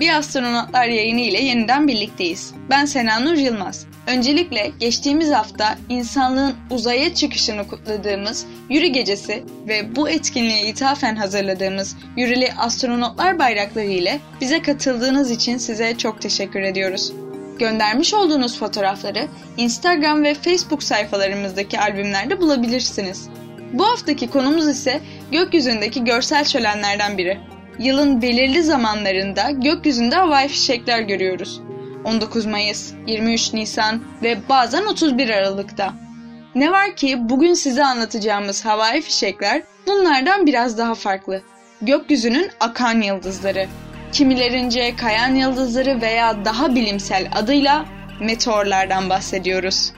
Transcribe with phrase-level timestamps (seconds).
[0.00, 2.54] Bir Astronotlar yayını ile yeniden birlikteyiz.
[2.70, 3.86] Ben Sena Nur Yılmaz.
[4.06, 12.52] Öncelikle geçtiğimiz hafta insanlığın uzaya çıkışını kutladığımız Yürü Gecesi ve bu etkinliğe ithafen hazırladığımız Yürüli
[12.52, 17.12] Astronotlar bayrakları ile bize katıldığınız için size çok teşekkür ediyoruz.
[17.58, 23.28] Göndermiş olduğunuz fotoğrafları Instagram ve Facebook sayfalarımızdaki albümlerde bulabilirsiniz.
[23.72, 25.00] Bu haftaki konumuz ise
[25.32, 27.38] gökyüzündeki görsel şölenlerden biri.
[27.80, 31.60] Yılın belirli zamanlarında gökyüzünde havai fişekler görüyoruz.
[32.04, 35.94] 19 Mayıs, 23 Nisan ve bazen 31 Aralık'ta.
[36.54, 41.42] Ne var ki bugün size anlatacağımız havai fişekler bunlardan biraz daha farklı.
[41.82, 43.66] Gökyüzünün akan yıldızları.
[44.12, 47.84] Kimilerince kayan yıldızları veya daha bilimsel adıyla
[48.20, 49.92] meteorlardan bahsediyoruz.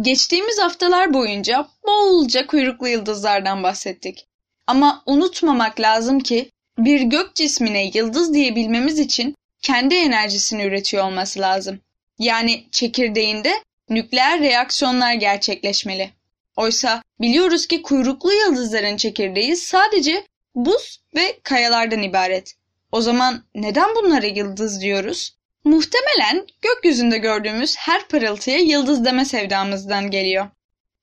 [0.00, 4.26] Geçtiğimiz haftalar boyunca bolca kuyruklu yıldızlardan bahsettik.
[4.66, 11.80] Ama unutmamak lazım ki bir gök cismine yıldız diyebilmemiz için kendi enerjisini üretiyor olması lazım.
[12.18, 13.54] Yani çekirdeğinde
[13.90, 16.10] nükleer reaksiyonlar gerçekleşmeli.
[16.56, 22.54] Oysa biliyoruz ki kuyruklu yıldızların çekirdeği sadece buz ve kayalardan ibaret.
[22.92, 25.36] O zaman neden bunlara yıldız diyoruz?
[25.64, 30.46] Muhtemelen gökyüzünde gördüğümüz her pırıltıya yıldız deme sevdamızdan geliyor.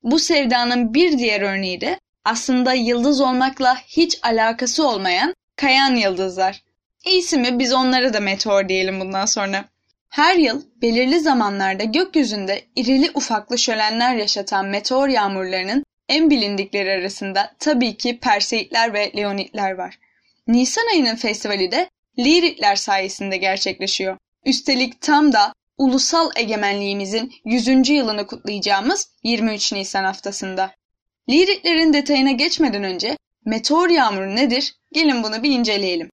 [0.03, 6.63] Bu sevdanın bir diğer örneği de aslında yıldız olmakla hiç alakası olmayan kayan yıldızlar.
[7.05, 9.65] İyisi mi biz onlara da meteor diyelim bundan sonra.
[10.09, 17.97] Her yıl belirli zamanlarda gökyüzünde irili ufaklı şölenler yaşatan meteor yağmurlarının en bilindikleri arasında tabii
[17.97, 19.99] ki Perseidler ve Leonitler var.
[20.47, 24.17] Nisan ayının festivali de Liritler sayesinde gerçekleşiyor.
[24.45, 27.89] Üstelik tam da ulusal egemenliğimizin 100.
[27.89, 30.71] yılını kutlayacağımız 23 Nisan haftasında.
[31.29, 34.75] Liritlerin detayına geçmeden önce meteor yağmuru nedir?
[34.93, 36.09] Gelin bunu bir inceleyelim.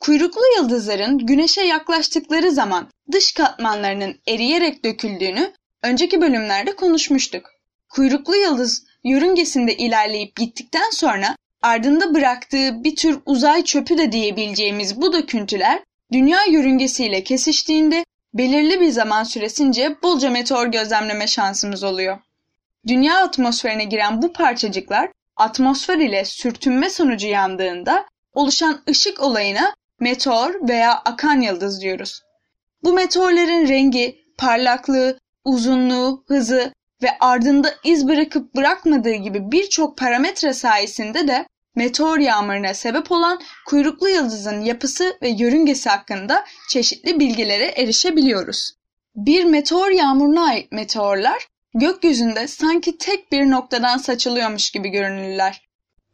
[0.00, 5.52] Kuyruklu yıldızların güneşe yaklaştıkları zaman dış katmanlarının eriyerek döküldüğünü
[5.82, 7.50] önceki bölümlerde konuşmuştuk.
[7.88, 15.12] Kuyruklu yıldız yörüngesinde ilerleyip gittikten sonra ardında bıraktığı bir tür uzay çöpü de diyebileceğimiz bu
[15.12, 22.18] döküntüler dünya yörüngesiyle kesiştiğinde belirli bir zaman süresince bolca meteor gözlemleme şansımız oluyor.
[22.86, 30.94] Dünya atmosferine giren bu parçacıklar atmosfer ile sürtünme sonucu yandığında oluşan ışık olayına meteor veya
[31.04, 32.22] akan yıldız diyoruz.
[32.82, 41.28] Bu meteorların rengi, parlaklığı, uzunluğu, hızı ve ardında iz bırakıp bırakmadığı gibi birçok parametre sayesinde
[41.28, 41.46] de
[41.76, 48.72] meteor yağmuruna sebep olan kuyruklu yıldızın yapısı ve yörüngesi hakkında çeşitli bilgilere erişebiliyoruz.
[49.16, 55.68] Bir meteor yağmuruna ait meteorlar gökyüzünde sanki tek bir noktadan saçılıyormuş gibi görünürler.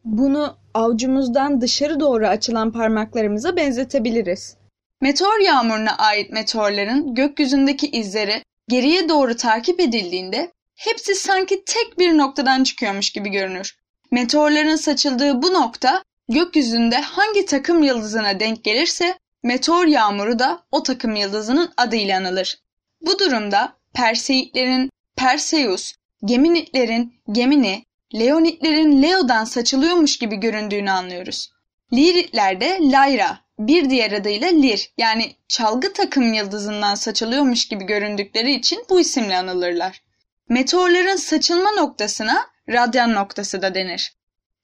[0.04, 4.56] Bunu avucumuzdan dışarı doğru açılan parmaklarımıza benzetebiliriz.
[5.00, 12.64] Meteor yağmuruna ait meteorların gökyüzündeki izleri geriye doğru takip edildiğinde hepsi sanki tek bir noktadan
[12.64, 13.78] çıkıyormuş gibi görünür.
[14.10, 21.16] Meteorların saçıldığı bu nokta gökyüzünde hangi takım yıldızına denk gelirse meteor yağmuru da o takım
[21.16, 22.58] yıldızının adıyla anılır.
[23.00, 25.92] Bu durumda Perseidlerin Perseus,
[26.24, 31.50] Geminitlerin Gemini, Leonitlerin Leo'dan saçılıyormuş gibi göründüğünü anlıyoruz.
[31.92, 38.84] Liritler de Lyra, bir diğer adıyla Lir yani çalgı takım yıldızından saçılıyormuş gibi göründükleri için
[38.90, 40.02] bu isimle anılırlar.
[40.48, 44.12] Meteorların saçılma noktasına radyan noktası da denir.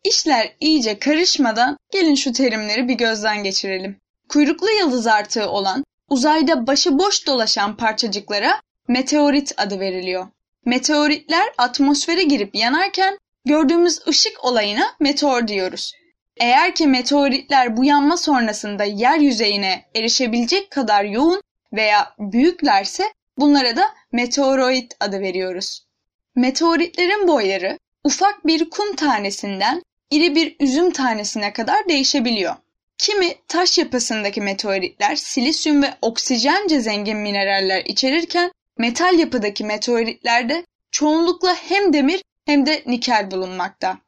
[0.04, 4.00] İşler iyice karışmadan gelin şu terimleri bir gözden geçirelim.
[4.28, 10.26] Kuyruklu yıldız artığı olan uzayda başıboş dolaşan parçacıklara meteorit adı veriliyor.
[10.66, 15.92] Meteoritler atmosfere girip yanarken gördüğümüz ışık olayına meteor diyoruz.
[16.36, 23.84] Eğer ki meteoritler bu yanma sonrasında yer yüzeyine erişebilecek kadar yoğun veya büyüklerse bunlara da
[24.12, 25.86] meteoroid adı veriyoruz.
[26.36, 32.54] Meteoritlerin boyları ufak bir kum tanesinden iri bir üzüm tanesine kadar değişebiliyor.
[32.98, 41.92] Kimi taş yapısındaki meteoritler silisyum ve oksijence zengin mineraller içerirken metal yapıdaki meteoritlerde çoğunlukla hem
[41.92, 43.98] demir hem de nikel bulunmakta.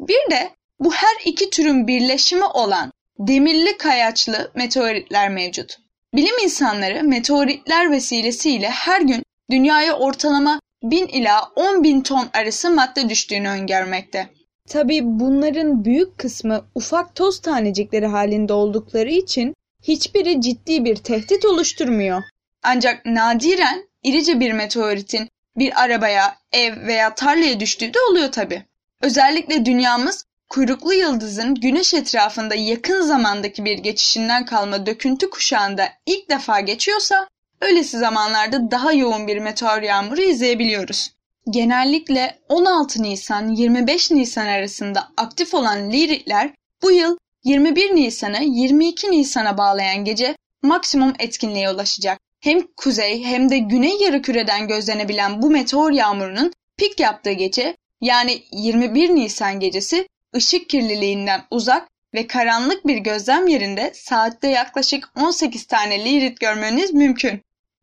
[0.00, 5.78] Bir de bu her iki türün birleşimi olan demirli kayaçlı meteoritler mevcut.
[6.14, 13.08] Bilim insanları meteoritler vesilesiyle her gün dünyaya ortalama 1000 ila 10 bin ton arası madde
[13.08, 14.30] düştüğünü öngörmekte.
[14.68, 22.22] Tabi bunların büyük kısmı ufak toz tanecikleri halinde oldukları için hiçbiri ciddi bir tehdit oluşturmuyor.
[22.62, 28.64] Ancak nadiren irice bir meteoritin bir arabaya, ev veya tarlaya düştüğü de oluyor tabi.
[29.02, 36.60] Özellikle dünyamız kuyruklu yıldızın güneş etrafında yakın zamandaki bir geçişinden kalma döküntü kuşağında ilk defa
[36.60, 37.28] geçiyorsa,
[37.60, 41.10] öylesi zamanlarda daha yoğun bir meteor yağmuru izleyebiliyoruz.
[41.50, 46.50] Genellikle 16 Nisan-25 Nisan arasında aktif olan liritler
[46.82, 52.18] bu yıl 21 Nisan'ı 22 Nisan'a bağlayan gece maksimum etkinliğe ulaşacak.
[52.46, 59.14] Hem kuzey hem de güney yarımküreden gözlenebilen bu meteor yağmurunun pik yaptığı gece yani 21
[59.14, 66.40] Nisan gecesi ışık kirliliğinden uzak ve karanlık bir gözlem yerinde saatte yaklaşık 18 tane lirit
[66.40, 67.42] görmeniz mümkün.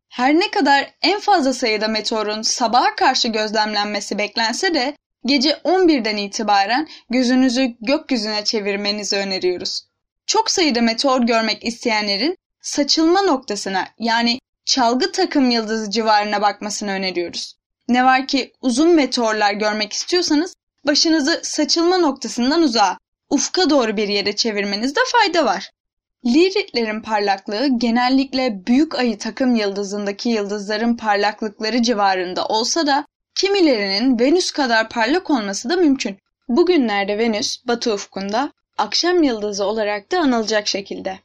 [0.09, 4.95] Her ne kadar en fazla sayıda meteorun sabaha karşı gözlemlenmesi beklense de
[5.25, 9.87] gece 11'den itibaren gözünüzü gökyüzüne çevirmenizi öneriyoruz.
[10.25, 17.55] Çok sayıda meteor görmek isteyenlerin saçılma noktasına yani çalgı takım yıldızı civarına bakmasını öneriyoruz.
[17.87, 20.55] Ne var ki uzun meteorlar görmek istiyorsanız
[20.85, 22.97] başınızı saçılma noktasından uzağa,
[23.29, 25.71] ufka doğru bir yere çevirmenizde fayda var.
[26.25, 33.05] Liritlerin parlaklığı genellikle büyük ayı takım yıldızındaki yıldızların parlaklıkları civarında olsa da
[33.35, 36.17] kimilerinin Venüs kadar parlak olması da mümkün.
[36.49, 41.19] Bugünlerde Venüs batı ufkunda akşam yıldızı olarak da anılacak şekilde.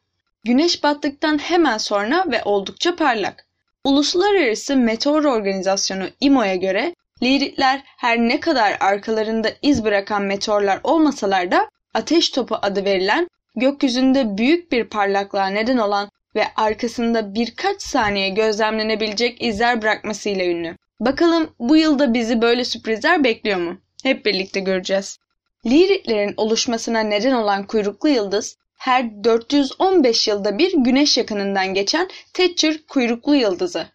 [0.44, 3.46] Güneş battıktan hemen sonra ve oldukça parlak.
[3.84, 11.70] Uluslararası Meteor Organizasyonu IMO'ya göre liritler her ne kadar arkalarında iz bırakan meteorlar olmasalar da
[11.94, 19.42] ateş topu adı verilen gökyüzünde büyük bir parlaklığa neden olan ve arkasında birkaç saniye gözlemlenebilecek
[19.42, 20.76] izler bırakmasıyla ünlü.
[21.00, 23.76] Bakalım bu yılda bizi böyle sürprizler bekliyor mu?
[24.02, 25.18] Hep birlikte göreceğiz.
[25.66, 33.34] Liritlerin oluşmasına neden olan kuyruklu yıldız her 415 yılda bir güneş yakınından geçen Thatcher kuyruklu
[33.34, 33.86] yıldızı.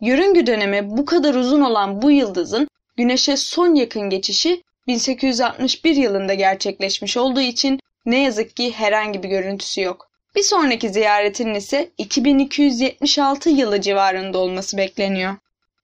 [0.00, 7.16] Yörüngü dönemi bu kadar uzun olan bu yıldızın güneşe son yakın geçişi 1861 yılında gerçekleşmiş
[7.16, 10.10] olduğu için ne yazık ki herhangi bir görüntüsü yok.
[10.36, 15.36] Bir sonraki ziyaretinin ise 2276 yılı civarında olması bekleniyor.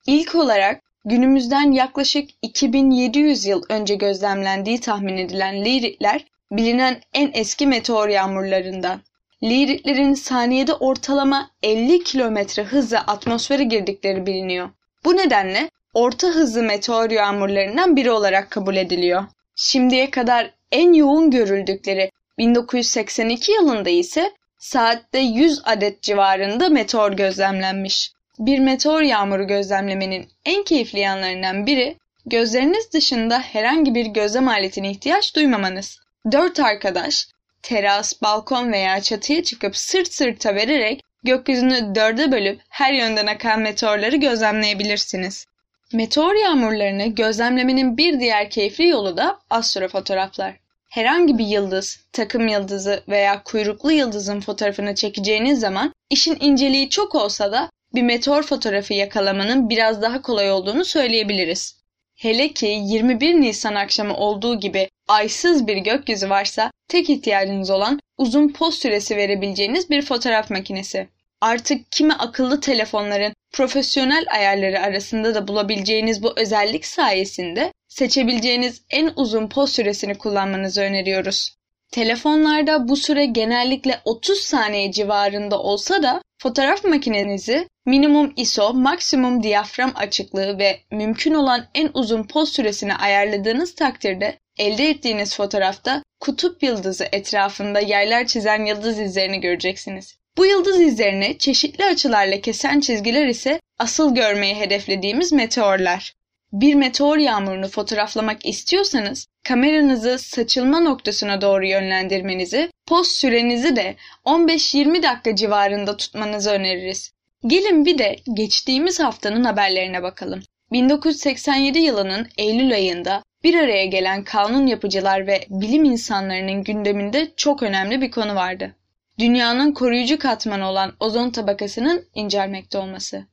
[0.06, 8.08] İlk olarak günümüzden yaklaşık 2700 yıl önce gözlemlendiği tahmin edilen liritler bilinen en eski meteor
[8.08, 9.00] yağmurlarından.
[9.42, 14.70] Liritlerin saniyede ortalama 50 kilometre hızla atmosfere girdikleri biliniyor.
[15.04, 19.24] Bu nedenle orta hızlı meteor yağmurlarından biri olarak kabul ediliyor.
[19.56, 28.12] Şimdiye kadar en yoğun görüldükleri 1982 yılında ise saatte 100 adet civarında meteor gözlemlenmiş.
[28.38, 31.96] Bir meteor yağmuru gözlemlemenin en keyifli yanlarından biri
[32.26, 36.00] gözleriniz dışında herhangi bir gözlem aletine ihtiyaç duymamanız.
[36.32, 37.28] Dört arkadaş
[37.62, 44.16] teras, balkon veya çatıya çıkıp sırt sırta vererek gökyüzünü dörde bölüp her yönden akan meteorları
[44.16, 45.46] gözlemleyebilirsiniz.
[45.92, 50.54] Meteor yağmurlarını gözlemlemenin bir diğer keyifli yolu da astrofotoğraflar.
[50.88, 57.52] Herhangi bir yıldız, takım yıldızı veya kuyruklu yıldızın fotoğrafını çekeceğiniz zaman işin inceliği çok olsa
[57.52, 61.78] da bir meteor fotoğrafı yakalamanın biraz daha kolay olduğunu söyleyebiliriz.
[62.16, 68.48] Hele ki 21 Nisan akşamı olduğu gibi aysız bir gökyüzü varsa tek ihtiyacınız olan uzun
[68.48, 71.08] poz süresi verebileceğiniz bir fotoğraf makinesi.
[71.40, 79.48] Artık kimi akıllı telefonların profesyonel ayarları arasında da bulabileceğiniz bu özellik sayesinde seçebileceğiniz en uzun
[79.48, 81.58] poz süresini kullanmanızı öneriyoruz.
[81.92, 89.92] Telefonlarda bu süre genellikle 30 saniye civarında olsa da fotoğraf makinenizi minimum ISO, maksimum diyafram
[89.94, 97.08] açıklığı ve mümkün olan en uzun poz süresini ayarladığınız takdirde elde ettiğiniz fotoğrafta kutup yıldızı
[97.12, 100.18] etrafında yerler çizen yıldız izlerini göreceksiniz.
[100.38, 106.14] Bu yıldız izlerini çeşitli açılarla kesen çizgiler ise asıl görmeyi hedeflediğimiz meteorlar.
[106.52, 115.36] Bir meteor yağmurunu fotoğraflamak istiyorsanız kameranızı saçılma noktasına doğru yönlendirmenizi, poz sürenizi de 15-20 dakika
[115.36, 117.12] civarında tutmanızı öneririz.
[117.46, 120.42] Gelin bir de geçtiğimiz haftanın haberlerine bakalım.
[120.72, 128.00] 1987 yılının Eylül ayında bir araya gelen kanun yapıcılar ve bilim insanlarının gündeminde çok önemli
[128.00, 128.74] bir konu vardı.
[129.18, 133.26] Dünyanın koruyucu katmanı olan ozon tabakasının incelmekte olması.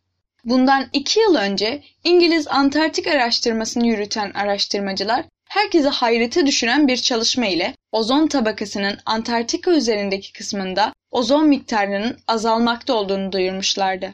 [0.44, 7.76] Bundan iki yıl önce İngiliz Antarktik araştırmasını yürüten araştırmacılar herkese hayrete düşüren bir çalışma ile
[7.92, 14.14] ozon tabakasının Antarktika üzerindeki kısmında ozon miktarının azalmakta olduğunu duyurmuşlardı.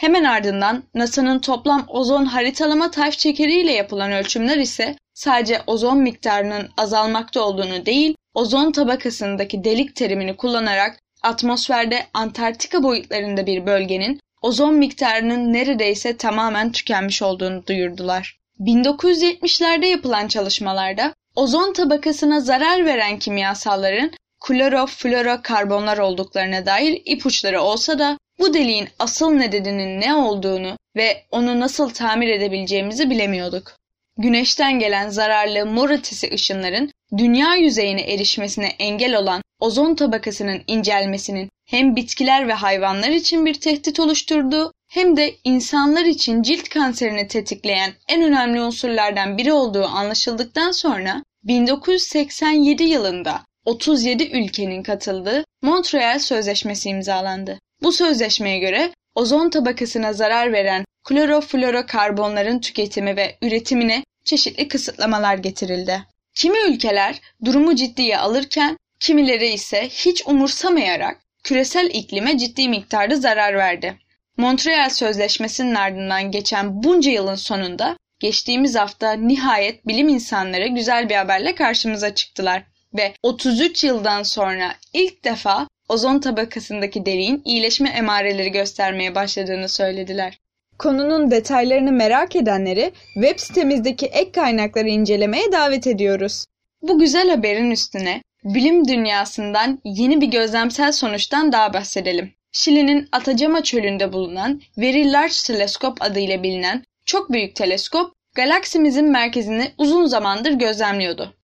[0.00, 7.42] Hemen ardından NASA'nın toplam ozon haritalama taş çekeriyle yapılan ölçümler ise sadece ozon miktarının azalmakta
[7.42, 16.16] olduğunu değil, ozon tabakasındaki delik terimini kullanarak atmosferde Antarktika boyutlarında bir bölgenin ozon miktarının neredeyse
[16.16, 18.38] tamamen tükenmiş olduğunu duyurdular.
[18.60, 28.54] 1970'lerde yapılan çalışmalarda ozon tabakasına zarar veren kimyasalların kloroflorokarbonlar olduklarına dair ipuçları olsa da bu
[28.54, 33.76] deliğin asıl nedeninin ne olduğunu ve onu nasıl tamir edebileceğimizi bilemiyorduk.
[34.18, 41.96] Güneşten gelen zararlı mor ötesi ışınların dünya yüzeyine erişmesine engel olan ozon tabakasının incelmesinin hem
[41.96, 48.22] bitkiler ve hayvanlar için bir tehdit oluşturduğu hem de insanlar için cilt kanserini tetikleyen en
[48.22, 57.58] önemli unsurlardan biri olduğu anlaşıldıktan sonra 1987 yılında 37 ülkenin katıldığı Montreal Sözleşmesi imzalandı.
[57.82, 66.02] Bu sözleşmeye göre ozon tabakasına zarar veren kloroflorokarbonların tüketimi ve üretimine çeşitli kısıtlamalar getirildi.
[66.34, 73.98] Kimi ülkeler durumu ciddiye alırken kimileri ise hiç umursamayarak küresel iklime ciddi miktarda zarar verdi.
[74.36, 81.54] Montreal Sözleşmesi'nin ardından geçen bunca yılın sonunda geçtiğimiz hafta nihayet bilim insanları güzel bir haberle
[81.54, 82.62] karşımıza çıktılar
[82.96, 90.38] ve 33 yıldan sonra ilk defa ozon tabakasındaki deliğin iyileşme emareleri göstermeye başladığını söylediler.
[90.78, 96.44] Konunun detaylarını merak edenleri web sitemizdeki ek kaynakları incelemeye davet ediyoruz.
[96.82, 102.32] Bu güzel haberin üstüne bilim dünyasından yeni bir gözlemsel sonuçtan daha bahsedelim.
[102.52, 110.06] Şili'nin Atacama çölünde bulunan Very Large Telescope adıyla bilinen çok büyük teleskop galaksimizin merkezini uzun
[110.06, 111.34] zamandır gözlemliyordu.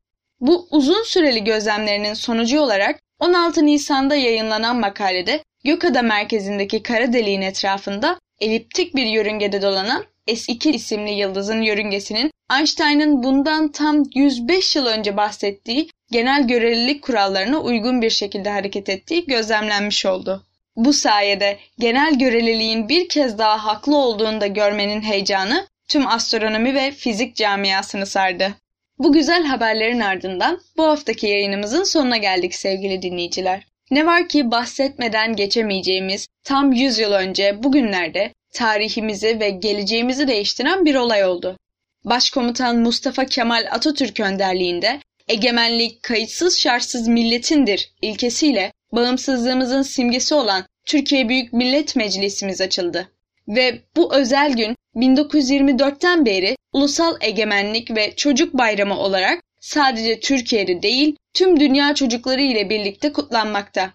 [0.41, 8.19] Bu uzun süreli gözlemlerinin sonucu olarak 16 Nisan'da yayınlanan makalede Gökada merkezindeki kara deliğin etrafında
[8.41, 15.89] eliptik bir yörüngede dolanan S2 isimli yıldızın yörüngesinin Einstein'ın bundan tam 105 yıl önce bahsettiği
[16.11, 20.47] genel görelilik kurallarına uygun bir şekilde hareket ettiği gözlemlenmiş oldu.
[20.77, 26.91] Bu sayede genel göreliliğin bir kez daha haklı olduğunu da görmenin heyecanı tüm astronomi ve
[26.91, 28.55] fizik camiasını sardı.
[28.99, 33.67] Bu güzel haberlerin ardından bu haftaki yayınımızın sonuna geldik sevgili dinleyiciler.
[33.91, 40.95] Ne var ki bahsetmeden geçemeyeceğimiz tam 100 yıl önce bugünlerde tarihimizi ve geleceğimizi değiştiren bir
[40.95, 41.57] olay oldu.
[42.05, 51.53] Başkomutan Mustafa Kemal Atatürk önderliğinde egemenlik kayıtsız şartsız milletindir ilkesiyle bağımsızlığımızın simgesi olan Türkiye Büyük
[51.53, 53.09] Millet Meclisimiz açıldı.
[53.49, 61.17] Ve bu özel gün 1924'ten beri Ulusal Egemenlik ve Çocuk Bayramı olarak sadece Türkiye'de değil
[61.35, 63.91] tüm dünya çocukları ile birlikte kutlanmakta.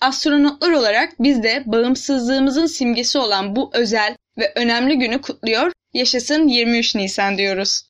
[0.00, 6.94] Astronotlar olarak biz de bağımsızlığımızın simgesi olan bu özel ve önemli günü kutluyor, yaşasın 23
[6.94, 7.82] Nisan diyoruz.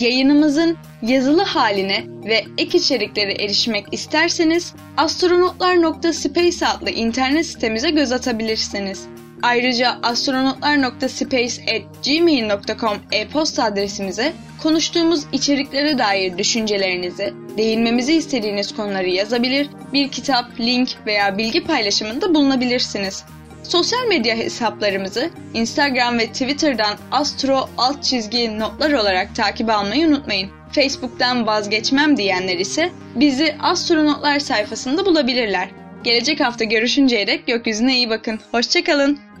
[0.00, 9.06] Yayınımızın yazılı haline ve ek içeriklere erişmek isterseniz astronotlar.space adlı internet sitemize göz atabilirsiniz.
[9.44, 14.32] Ayrıca astronotlar.space@gmail.com e-posta adresimize
[14.62, 23.24] konuştuğumuz içeriklere dair düşüncelerinizi, değinmemizi istediğiniz konuları yazabilir, bir kitap, link veya bilgi paylaşımında bulunabilirsiniz.
[23.62, 30.50] Sosyal medya hesaplarımızı Instagram ve Twitter'dan astro alt çizgi notlar olarak takip almayı unutmayın.
[30.72, 35.68] Facebook'tan vazgeçmem diyenler ise bizi astronotlar sayfasında bulabilirler.
[36.04, 38.40] Gelecek hafta görüşünceye dek gökyüzüne iyi bakın.
[38.52, 39.33] Hoşçakalın.